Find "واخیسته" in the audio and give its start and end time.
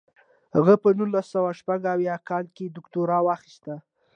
3.23-3.73